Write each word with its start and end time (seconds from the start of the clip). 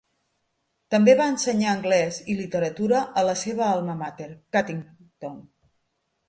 També 0.93 1.13
va 1.19 1.27
ensenyar 1.33 1.69
anglès 1.73 2.17
i 2.35 2.37
literatura 2.39 3.03
a 3.21 3.25
la 3.29 3.37
seva 3.43 3.67
alma 3.75 3.97
mater, 4.01 4.29
Cuttington. 4.57 5.39